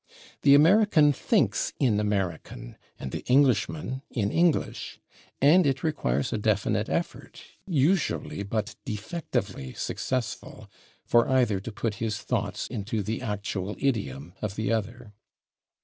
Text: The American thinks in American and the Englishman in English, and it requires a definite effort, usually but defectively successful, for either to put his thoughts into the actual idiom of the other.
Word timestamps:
The 0.41 0.55
American 0.55 1.13
thinks 1.13 1.73
in 1.79 1.99
American 1.99 2.75
and 2.97 3.11
the 3.11 3.23
Englishman 3.27 4.01
in 4.09 4.31
English, 4.31 4.99
and 5.39 5.67
it 5.67 5.83
requires 5.83 6.33
a 6.33 6.39
definite 6.39 6.89
effort, 6.89 7.43
usually 7.67 8.41
but 8.41 8.73
defectively 8.83 9.73
successful, 9.73 10.67
for 11.05 11.29
either 11.29 11.59
to 11.59 11.71
put 11.71 11.93
his 12.01 12.17
thoughts 12.17 12.65
into 12.67 13.03
the 13.03 13.21
actual 13.21 13.75
idiom 13.79 14.33
of 14.41 14.55
the 14.55 14.71
other. 14.73 15.13